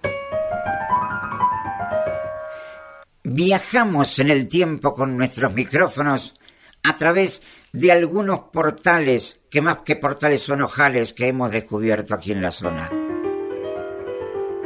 [3.23, 6.39] Viajamos en el tiempo con nuestros micrófonos
[6.81, 7.41] a través
[7.73, 12.51] de algunos portales, que más que portales son ojales que hemos descubierto aquí en la
[12.51, 12.89] zona,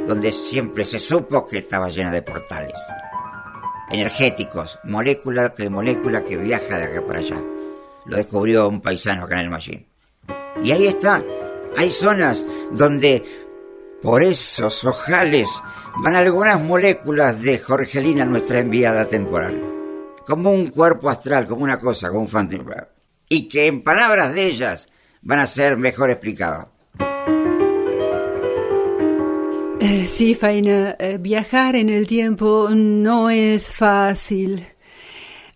[0.07, 2.75] donde siempre se supo que estaba llena de portales
[3.93, 7.37] energéticos, molécula que molécula que viaja de acá para allá.
[8.05, 9.87] Lo descubrió un paisano acá en el Machine.
[10.63, 11.23] Y ahí está,
[11.75, 13.23] hay zonas donde
[14.01, 15.49] por esos ojales
[16.03, 19.61] van algunas moléculas de Jorgelina, nuestra enviada temporal.
[20.25, 22.87] Como un cuerpo astral, como una cosa, como un fantasma.
[23.29, 24.89] Y que en palabras de ellas
[25.21, 26.67] van a ser mejor explicados.
[29.79, 34.65] Eh, sí, Faina, eh, viajar en el tiempo no es fácil.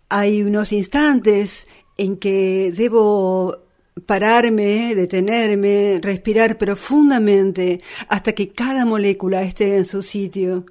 [0.09, 3.67] Hay unos instantes en que debo
[4.05, 10.65] pararme, detenerme, respirar profundamente hasta que cada molécula esté en su sitio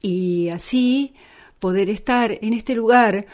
[0.00, 1.14] y así
[1.58, 3.26] poder estar en este lugar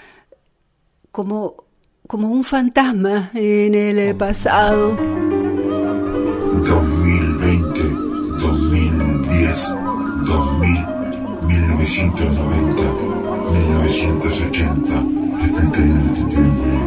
[1.11, 1.65] como,
[2.07, 4.97] como un fantasma en el pasado.
[6.61, 7.81] 2020,
[8.41, 9.75] 2010,
[10.27, 10.87] 2000,
[11.47, 12.83] 1990,
[13.51, 15.05] 1980,
[15.41, 16.78] 71, 71.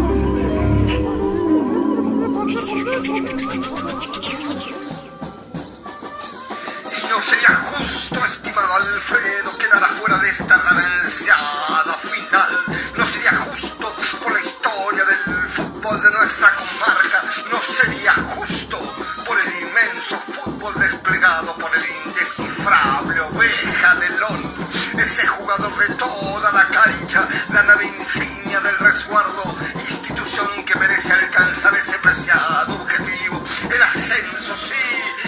[7.31, 12.59] Sería justo, estimado Alfredo, quedar afuera de esta gananciada final.
[12.97, 17.23] No sería justo por la historia del fútbol de nuestra comarca.
[17.49, 18.77] No sería justo
[19.25, 24.55] por el inmenso fútbol desplegado por el indescifrable oveja de Lon.
[24.97, 29.55] Ese jugador de toda la cancha, la nave insignia del resguardo,
[29.89, 33.41] institución que merece alcanzar ese preciado objetivo.
[33.73, 34.73] El ascenso, sí,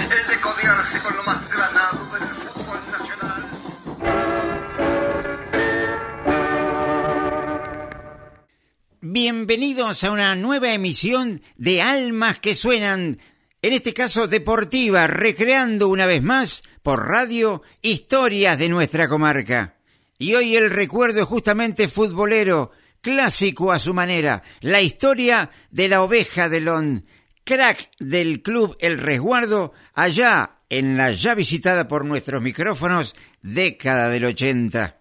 [0.10, 1.23] el de codearse con lo
[9.56, 13.20] Bienvenidos a una nueva emisión de Almas que Suenan,
[13.62, 19.78] en este caso deportiva, recreando una vez más por radio historias de nuestra comarca.
[20.18, 26.02] Y hoy el recuerdo es justamente futbolero, clásico a su manera, la historia de la
[26.02, 27.06] oveja de Lon,
[27.44, 34.26] crack del club El Resguardo, allá en la ya visitada por nuestros micrófonos década del
[34.26, 35.00] 80.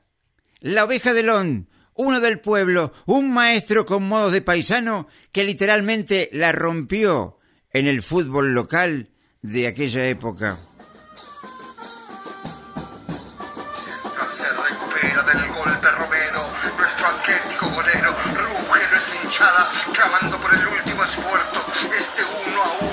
[0.60, 6.28] La oveja de Lon, uno del pueblo, un maestro con modos de paisano que literalmente
[6.32, 7.38] la rompió
[7.72, 9.10] en el fútbol local
[9.42, 10.58] de aquella época.
[19.92, 21.64] Clamando por el último esfuerzo.
[21.97, 22.91] Este uno a uno,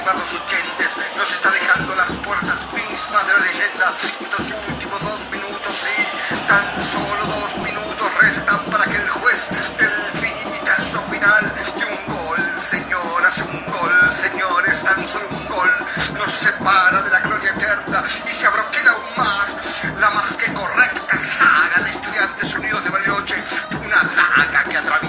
[0.00, 3.94] estimados oyentes, nos está dejando las puertas mismas de la leyenda.
[4.02, 9.90] Estos últimos dos minutos, sí, tan solo dos minutos restan para que el juez del
[10.14, 15.70] finitazo final de un gol, señoras, un gol, señores, tan solo un gol
[16.14, 19.56] nos separa de la gloria eterna y se abroquela aún más
[19.98, 23.36] la más que correcta saga de estudiantes unidos de Bariloche,
[23.84, 24.99] una daga que atraviesa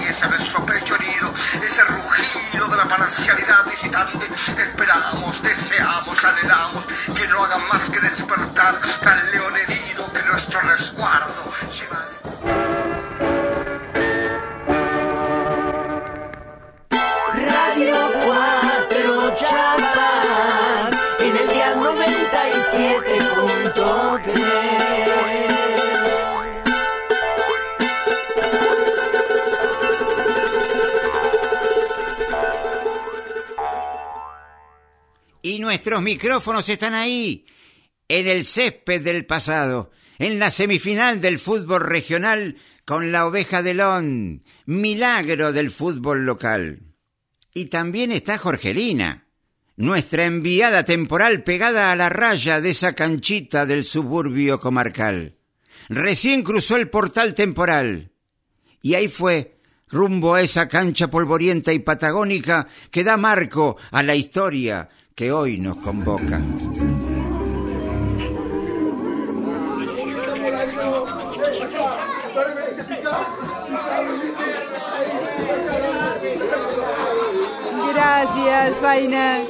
[3.32, 4.26] parcialidad visitante,
[4.62, 6.84] esperamos, deseamos, anhelamos
[7.14, 9.21] que no hagan más que despertar al
[36.02, 37.46] Nuestros micrófonos están ahí,
[38.08, 43.74] en el césped del pasado, en la semifinal del fútbol regional con la oveja de
[43.74, 46.80] Lon, milagro del fútbol local.
[47.54, 49.28] Y también está Jorgelina,
[49.76, 55.36] nuestra enviada temporal pegada a la raya de esa canchita del suburbio comarcal.
[55.88, 58.10] Recién cruzó el portal temporal
[58.80, 59.56] y ahí fue,
[59.88, 65.58] rumbo a esa cancha polvorienta y patagónica que da marco a la historia que hoy
[65.58, 66.40] nos convoca.
[77.92, 79.40] Gracias, Faina.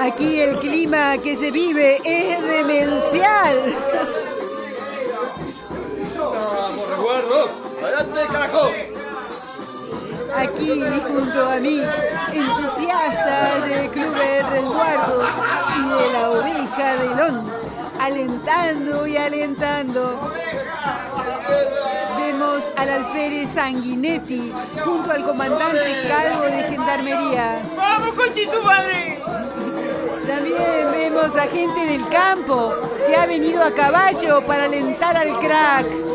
[0.00, 3.74] Aquí el clima que se vive es demencial.
[6.18, 7.50] ¡Vamos, recuerdo!
[7.82, 8.85] ¡Adelante, carajo!
[10.82, 11.80] Aquí junto a mí,
[12.34, 15.22] entusiasta del Club de Resguardo
[15.74, 17.50] y de la oveja de Lon,
[17.98, 20.32] alentando y alentando.
[22.18, 24.52] Vemos al alférez Sanguinetti
[24.84, 27.62] junto al comandante Calvo de Gendarmería.
[27.74, 29.22] ¡Vamos, conchito madre!
[30.26, 32.74] También vemos a gente del campo
[33.06, 36.05] que ha venido a caballo para alentar al crack.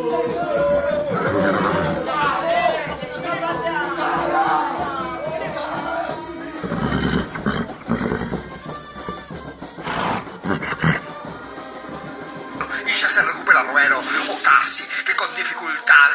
[14.61, 15.00] O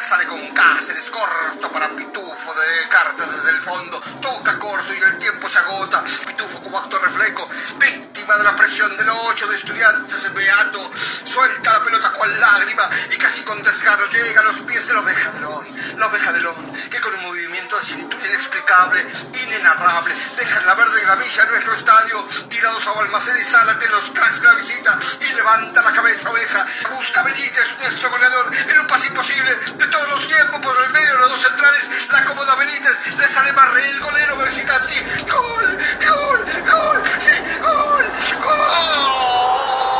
[0.07, 5.17] sale con Cáceres, corto para Pitufo de cartas desde el fondo, toca corto y el
[5.17, 7.47] tiempo se agota, Pitufo como acto reflejo,
[7.77, 10.91] víctima de la presión del 8 de estudiantes Beato,
[11.23, 15.01] suelta la pelota cual lágrima y casi con desgarro llega a los pies de la
[15.01, 15.67] oveja de Lon,
[15.97, 19.05] la oveja de Lon, que con un movimiento de cintura inexplicable,
[19.43, 24.11] inenarrable, deja en la verde gramilla de nuestro estadio, tirados a Balmaceda y Zárate los
[24.11, 28.87] cracks de la visita y levanta la cabeza oveja, busca Benítez, nuestro goleador, en un
[28.87, 32.55] pase imposible de todos los tiempos por el medio de los dos centrales, la acomoda
[32.55, 34.93] Benítez, le sale Barré, el golero visitante,
[35.29, 38.05] gol, gol, gol, sí, gol,
[38.43, 39.96] gol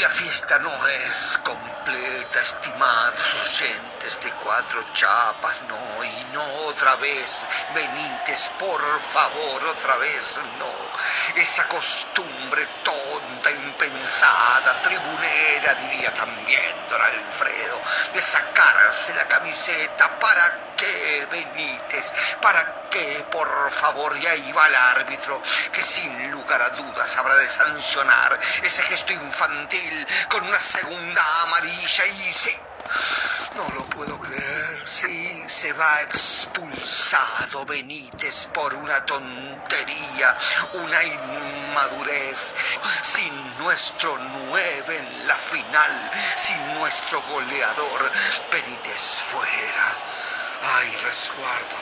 [0.00, 6.96] Y la fiesta no es completa, estimados oyentes de cuatro chapas, no, y no otra
[6.96, 10.72] vez, Benítez, por favor, otra vez, no.
[11.36, 17.82] Esa costumbre tonta, impensada, tribunera, diría también don Alfredo,
[18.14, 22.12] de sacarse la camiseta, ¿para qué, Benítez?
[22.40, 24.16] ¿Para qué, por favor?
[24.16, 29.12] Y ahí va el árbitro, que sin lugar a dudas habrá de sancionar ese gesto
[29.12, 32.66] infantil con una segunda amarilla y sí.
[33.54, 40.34] No lo puedo creer, sí, se va expulsado Benítez por una tontería,
[40.72, 42.54] una inmadurez,
[43.02, 48.10] sin nuestro nueve en la final, sin nuestro goleador,
[48.50, 50.39] Benítez fuera.
[50.62, 51.76] Ay, resguardo.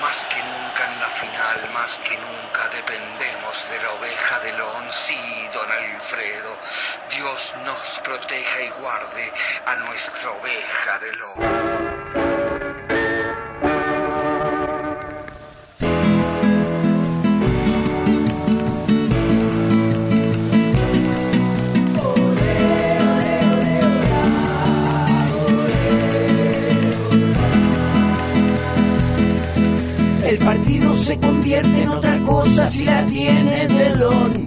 [0.00, 4.92] Más que nunca en la final, más que nunca dependemos de la oveja de Lon.
[4.92, 6.58] Sí, don Alfredo,
[7.10, 9.32] Dios nos proteja y guarde
[9.66, 11.87] a nuestra oveja de Lon.
[31.08, 34.46] Se convierte en otra cosa si la tiene Delón.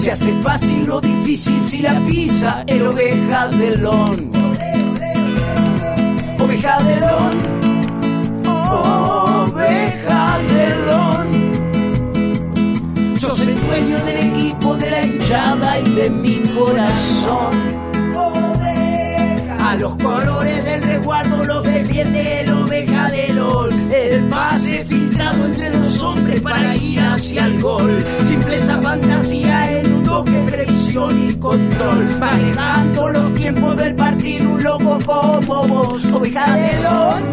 [0.00, 4.32] Se hace fácil lo difícil si la pisa el oveja Delón.
[6.40, 7.36] Oveja Delón.
[8.48, 11.28] Oveja Delón.
[13.16, 17.81] Sos el dueño del equipo, de la hinchada y de mi corazón.
[19.78, 23.70] Los colores del resguardo, los del bien oveja del ol.
[23.90, 28.04] El pase filtrado entre dos hombres para ir hacia el gol.
[28.26, 32.18] Simpleza, fantasía en un toque, previsión y control.
[32.18, 37.30] Manejando los tiempos del partido, un loco como vos, oveja del ol.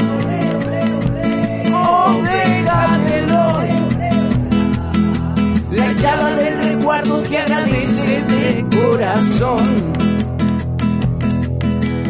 [1.73, 3.67] Oveja del ol.
[5.71, 9.98] La llave del resguardo te agradece de corazón.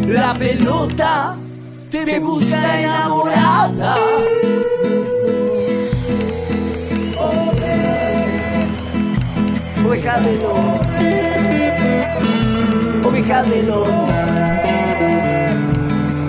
[0.09, 1.37] La pelota
[1.91, 3.95] te busca enamorada.
[9.85, 10.79] Oveja de lón,
[13.05, 13.89] oveja de lón,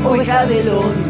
[0.04, 1.09] oveja de lón.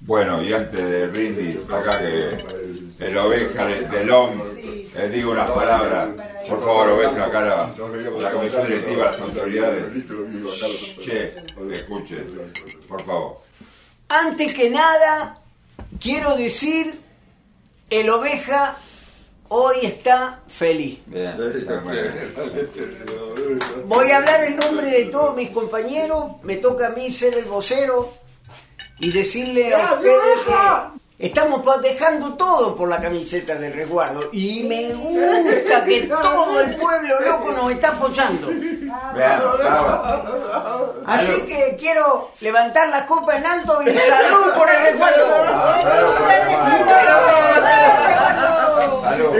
[0.00, 2.36] Bueno, y antes de brindis, acá que
[2.98, 4.40] el oveja de, de Lom,
[4.94, 6.08] les digo unas palabras.
[6.48, 7.72] Por favor, oveja, acá la,
[8.20, 9.84] la comisión directiva, las autoridades.
[11.04, 11.34] Che,
[11.72, 12.26] escuchen,
[12.88, 13.42] por favor.
[14.08, 15.38] Antes que nada,
[16.00, 16.92] quiero decir,
[17.90, 18.76] el oveja
[19.48, 20.98] hoy está feliz.
[21.06, 21.36] Bien,
[23.86, 27.44] Voy a hablar en nombre de todos mis compañeros, me toca a mí ser el
[27.44, 28.12] vocero
[29.00, 34.28] y decirle a ustedes que estamos dejando todo por la camiseta del resguardo.
[34.32, 38.48] Y me gusta que todo el pueblo loco nos está apoyando.
[41.06, 45.26] Así que quiero levantar la copa en alto y salud por el resguardo.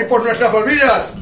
[0.00, 1.14] Y por nuestras Malvinas,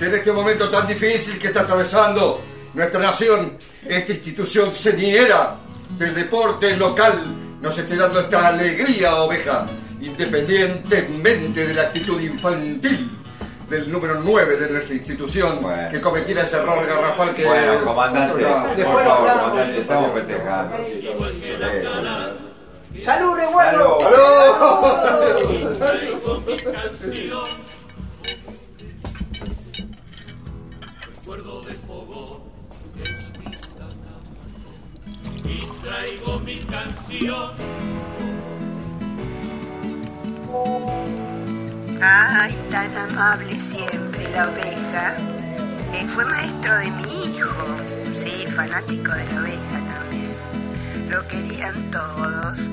[0.00, 2.40] que en este momento tan difícil que está atravesando
[2.72, 5.56] nuestra nación, esta institución señera
[5.98, 7.22] del deporte local
[7.60, 9.66] nos esté dando esta alegría, oveja,
[10.00, 13.10] independientemente de la actitud infantil
[13.68, 15.90] del número 9 de nuestra institución Bueno.
[15.90, 17.44] que cometiera ese error garrafal que...
[17.44, 18.42] Bueno, comandante,
[18.82, 20.76] por favor, comandante, estamos festejando.
[22.92, 23.38] Eh, Salud,
[35.90, 36.40] resguardo.
[37.08, 37.10] Salud.
[37.10, 37.54] ¡Aló!
[42.02, 45.14] Ay, tan amable siempre la oveja.
[45.92, 47.50] Eh, fue maestro de mi hijo.
[48.16, 50.34] Sí, fanático de la oveja también.
[51.10, 52.70] Lo querían todos.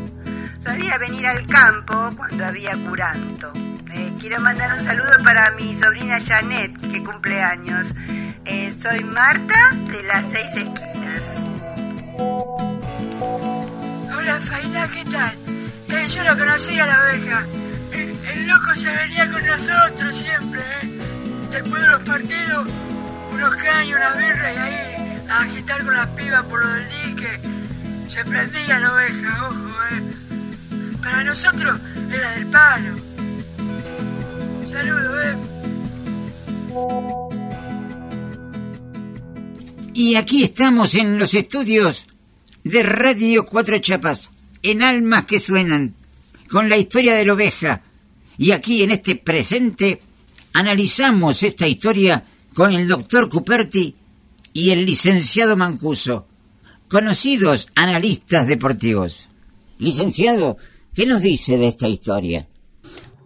[0.63, 3.51] Solía venir al campo cuando había curanto.
[3.93, 7.87] Eh, quiero mandar un saludo para mi sobrina Janet, que cumple años.
[8.45, 11.41] Eh, soy Marta de las seis esquinas.
[14.27, 15.35] Hola, Faina, ¿qué tal?
[15.87, 17.45] Eh, yo lo conocía la oveja.
[17.93, 20.99] El, loco se venía con nosotros siempre, ¿eh?
[21.49, 22.67] Después de los partidos,
[23.31, 27.39] unos caños, una birra y ahí a agitar con las pibas por lo del dique.
[28.09, 30.03] Se prendía la oveja, ojo, ¿eh?
[31.01, 31.79] Para nosotros
[32.11, 32.95] era del palo.
[34.69, 35.37] Saludos, ¿eh?
[39.93, 42.07] Y aquí estamos en los estudios
[42.67, 44.31] de Radio Cuatro Chapas,
[44.61, 45.95] en Almas que Suenan,
[46.49, 47.83] con la historia de la oveja,
[48.37, 50.01] Y aquí en este presente
[50.53, 53.95] analizamos esta historia con el doctor Cuperti
[54.53, 56.27] y el licenciado Mancuso,
[56.87, 59.27] conocidos analistas deportivos.
[59.79, 60.57] Licenciado,
[60.93, 62.47] ¿qué nos dice de esta historia?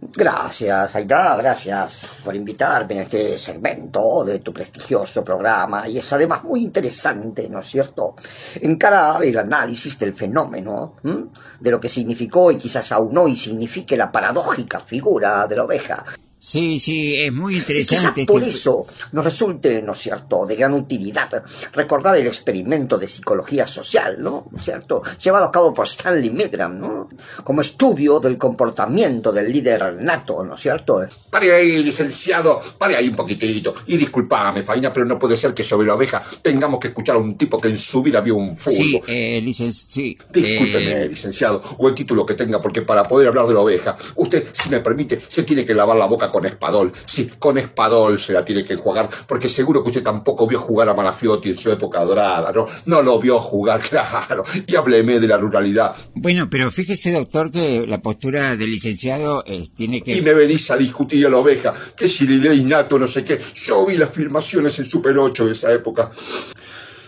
[0.04, 6.44] Gracias, Jaira, gracias por invitarme a este segmento de tu prestigioso programa y es además
[6.44, 8.16] muy interesante, ¿no es cierto?
[8.62, 14.12] Encara el análisis del fenómeno, de lo que significó y quizás aún hoy signifique la
[14.12, 16.04] paradójica figura de la oveja.
[16.44, 18.22] Sí, sí, es muy Y interesante.
[18.22, 21.30] quizás por este- eso nos resulte, ¿no es cierto?, de gran utilidad
[21.74, 24.48] recordar el experimento de psicología social, ¿no?
[24.50, 27.08] ¿No es cierto?, llevado a cabo por Stanley Milgram, ¿no?
[27.44, 31.02] Como estudio del comportamiento del líder nato, ¿no es cierto?
[31.30, 33.76] Pare ahí, licenciado, pare ahí un poquitito.
[33.86, 37.20] Y disculpame, Faina, pero no puede ser que sobre la oveja tengamos que escuchar a
[37.20, 38.76] un tipo que en su vida vio un fútbol.
[38.82, 43.28] Sí, eh, licen- sí, Discúlpeme, eh, licenciado, o el título que tenga, porque para poder
[43.28, 46.46] hablar de la oveja, usted, si me permite, se tiene que lavar la boca con
[46.46, 46.92] espadol.
[47.06, 50.90] Sí, con espadol se la tiene que jugar, porque seguro que usted tampoco vio jugar
[50.90, 52.66] a Malafiotti en su época dorada, ¿no?
[52.86, 54.44] No lo vio jugar, claro.
[54.66, 55.96] Y hábleme de la ruralidad.
[56.16, 60.16] Bueno, pero fíjese, doctor, que la postura del licenciado eh, tiene que...
[60.16, 63.40] Y me venís a discutir a la oveja, que si idea innato, no sé qué.
[63.66, 66.12] Yo vi las filmaciones en Super 8 de esa época.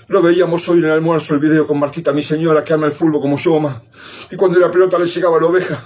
[0.08, 2.92] Lo veíamos hoy en el almuerzo, el video con Martita, mi señora, que ama el
[2.92, 3.82] fútbol como yo, ma.
[4.32, 5.84] Y cuando la pelota le llegaba a la oveja,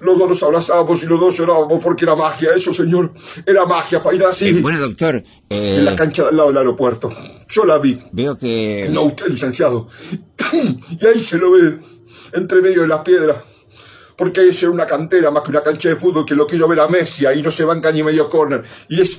[0.00, 3.12] los dos nos abrazábamos y los dos llorábamos porque era magia, eso, señor.
[3.46, 4.48] Era magia, Faina, así.
[4.48, 5.16] Eh, bueno, doctor,
[5.50, 7.14] eh, En la cancha al lado del aeropuerto.
[7.48, 8.00] Yo la vi.
[8.12, 8.88] veo que...
[8.90, 9.88] No, usted, licenciado.
[11.00, 11.78] Y ahí se lo ve,
[12.32, 13.38] entre medio de las piedras.
[14.16, 16.80] Porque eso era una cantera más que una cancha de fútbol que lo quiero ver
[16.80, 18.62] a Messi y no se banca ni medio corner.
[18.88, 19.18] Y es.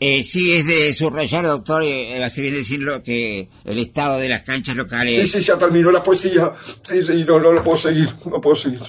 [0.00, 4.42] Eh, sí, es de subrayar, doctor, eh, hace bien decirlo, que el estado de las
[4.42, 5.30] canchas Sí, locales...
[5.30, 6.52] sí, ya terminó la poesía.
[6.82, 8.08] Sí, sí, no, no lo puedo seguir.
[8.24, 8.80] No puedo seguir.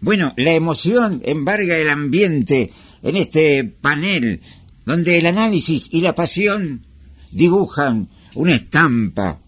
[0.00, 2.70] Bueno, la emoción embarga el ambiente
[3.02, 4.40] en este panel,
[4.84, 6.86] donde el análisis y la pasión
[7.30, 9.40] dibujan una estampa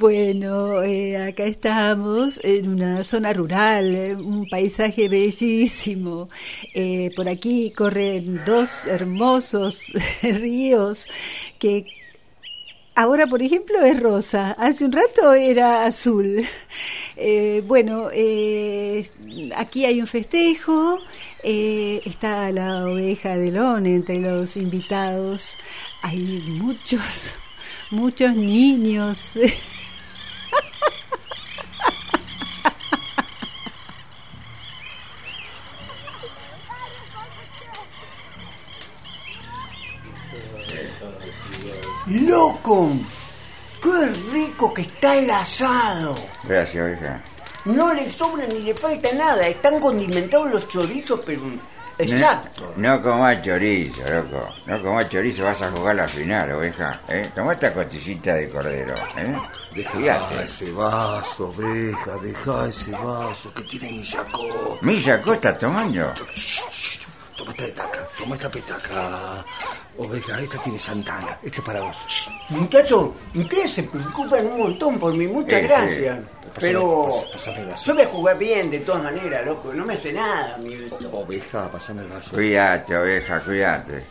[0.00, 6.30] Bueno, eh, acá estamos en una zona rural, eh, un paisaje bellísimo.
[6.72, 9.82] Eh, por aquí corren dos hermosos
[10.22, 11.06] ríos
[11.58, 11.84] que
[12.94, 14.52] ahora, por ejemplo, es rosa.
[14.52, 16.46] Hace un rato era azul.
[17.16, 18.08] Eh, bueno,
[19.56, 20.98] aquí hay un festejo.
[21.44, 25.58] está la oveja de Lon entre los invitados.
[26.00, 27.34] Hay muchos,
[27.90, 29.18] muchos niños.
[42.06, 42.90] ¡Loco!
[43.80, 46.14] ¡Qué rico que está el asado!
[46.44, 47.22] Gracias, oveja.
[47.64, 49.46] No le sobra ni le falta nada.
[49.46, 51.42] Están condimentados los chorizos, pero
[52.02, 52.72] exacto.
[52.76, 54.52] No, no comas chorizo, loco.
[54.66, 57.00] No comas chorizo, vas a jugar la final, oveja.
[57.08, 57.30] ¿eh?
[57.34, 58.94] Tomá esta costillita de cordero.
[59.16, 59.36] ¿eh?
[59.72, 59.98] Fíjate.
[59.98, 64.78] Deja ese vaso, oveja, deja ese vaso que tiene mi yacó.
[64.82, 66.12] Milla Costa tomando.
[67.36, 69.44] Toma esta petaca, toma esta petaca.
[69.98, 72.30] Oveja, esta tiene Santana, este es para vos.
[72.48, 76.18] Muchachos, ustedes se preocupan un montón por mí, muchas Eh, gracias.
[76.18, 76.22] eh,
[76.58, 77.06] pero
[77.56, 77.84] el vaso.
[77.86, 79.72] yo voy a jugar bien de todas maneras, loco.
[79.74, 80.74] No me hace nada, mi
[81.12, 82.30] Oveja, pasame el vaso.
[82.34, 84.06] Cuídate, oveja, cuídate.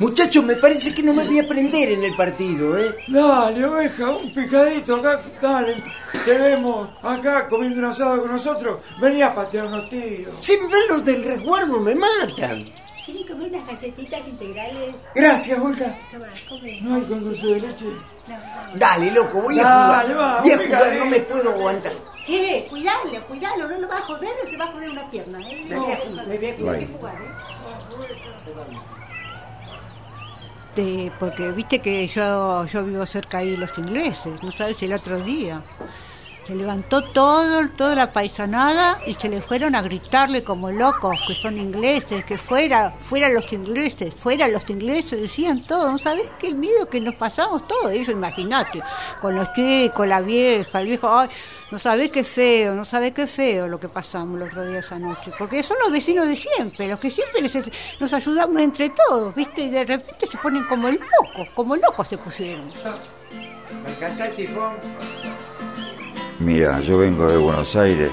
[0.00, 2.96] Muchachos, me parece que no me voy a prender en el partido, ¿eh?
[3.06, 5.76] Dale, oveja, un picadito acá, dale.
[6.24, 8.80] Te vemos acá comiendo un asado con nosotros.
[9.00, 10.34] Vení a patear unos tiros.
[10.40, 12.68] Si me ven los del resguardo, me matan.
[13.04, 14.94] ¿Quieren comer unas galletitas integrales?
[15.14, 15.98] Gracias, Olga.
[16.10, 16.80] Toma, come.
[16.80, 17.86] No hay con dulce de leche.
[18.76, 20.18] Dale, loco, voy a Dale, jugar.
[20.18, 21.92] va, voy a jugar, no me puedo aguantar.
[22.24, 25.38] Che, cuidalo, cuidalo, no lo va a joder o se va a joder una pierna,
[25.40, 25.66] ¿eh?
[25.68, 26.24] Voy a jugar,
[26.56, 26.78] jugar.
[26.78, 27.28] que jugar, ¿eh?
[30.74, 34.92] De- porque viste que yo, yo vivo cerca ahí de los ingleses, no sabes el
[34.92, 35.62] otro día.
[36.46, 41.32] Se levantó todo, toda la paisanada y se le fueron a gritarle como locos que
[41.32, 45.90] son ingleses, que fuera, fuera los ingleses, fuera los ingleses, decían todo.
[45.90, 48.12] ¿No sabés qué miedo que nos pasamos todo eso?
[48.12, 48.82] Imagínate,
[49.22, 51.30] con los chicos, la vieja, el viejo, ay,
[51.70, 54.98] no sabés qué feo, no sabés qué feo lo que pasamos el otro día esa
[54.98, 55.32] noche.
[55.38, 57.40] Porque son los vecinos de siempre, los que siempre
[57.98, 59.62] nos ayudamos entre todos, ¿viste?
[59.62, 62.70] Y de repente se ponen como locos, como locos se pusieron.
[63.82, 64.48] ¿Me alcanza el?
[66.44, 68.10] Mira, yo vengo de Buenos Aires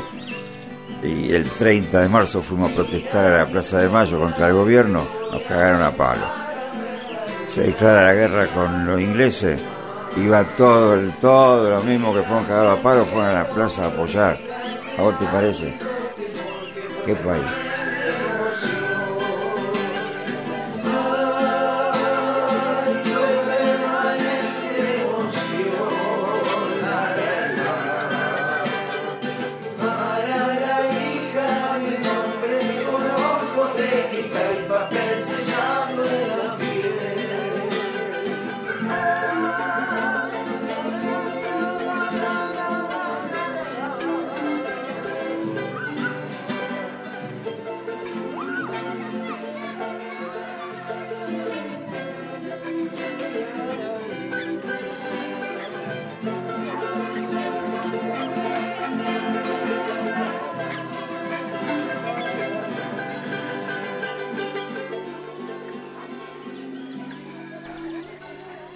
[1.04, 4.54] y el 30 de marzo fuimos a protestar a la Plaza de Mayo contra el
[4.54, 6.26] gobierno, nos cagaron a palo.
[7.54, 9.62] Se declara la guerra con los ingleses,
[10.16, 13.84] iba todo, el, todo lo mismo que fueron cagados a palo, fueron a la plaza
[13.84, 14.40] a apoyar.
[14.98, 15.78] ¿A vos te parece?
[17.06, 17.71] ¿Qué país?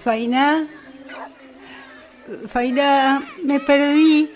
[0.06, 0.68] Faina,
[2.48, 4.30] Faina, me perdí.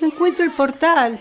[0.00, 1.20] No encuentro el portal.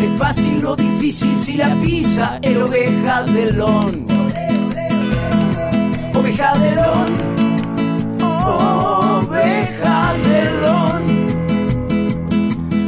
[0.00, 4.06] Hace fácil lo difícil si la pisa el oveja Delón.
[6.14, 7.12] Oveja Delón.
[8.22, 11.02] Oveja Delón.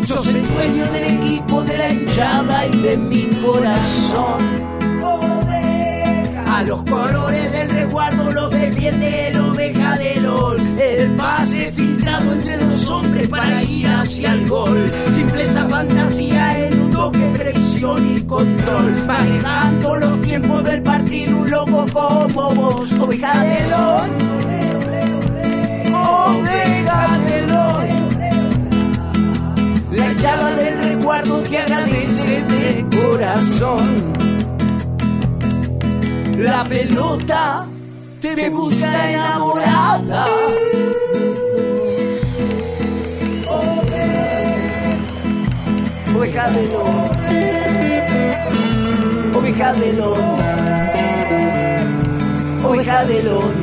[0.02, 4.81] Sos el dueño del equipo, de la hinchada y de mi corazón.
[6.66, 10.60] Los colores del resguardo los defiende el oveja de LOL.
[10.78, 14.90] El pase filtrado entre dos hombres para ir hacia el gol.
[15.12, 19.04] Simpleza, fantasía en un toque, previsión y control.
[19.06, 22.92] Manejando los tiempos del partido, un loco como vos.
[22.92, 24.10] Oveja de LOL.
[25.94, 27.51] Oveja de
[36.62, 37.66] La pelota
[38.20, 40.26] te busca enamorada.
[46.16, 47.10] Oveja de lón,
[49.34, 50.20] oveja de lón,
[52.64, 53.61] oveja de lón.